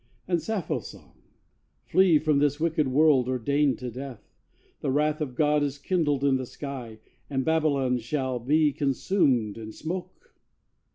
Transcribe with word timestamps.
And 0.27 0.41
Sappho's 0.41 0.87
song! 0.89 1.21
Flee 1.85 2.17
from 2.17 2.39
this 2.39 2.59
wicked 2.59 2.87
world 2.87 3.29
ordained 3.29 3.77
to 3.77 3.91
death! 3.91 4.31
The 4.79 4.89
wrath 4.89 5.21
of 5.21 5.35
God 5.35 5.61
is 5.61 5.77
kindled 5.77 6.23
in 6.23 6.37
the 6.37 6.45
sky, 6.47 6.97
And 7.29 7.45
Babylon 7.45 7.99
shall 7.99 8.39
be 8.39 8.73
consumed 8.73 9.59
in 9.59 9.71
smoke! 9.71 10.33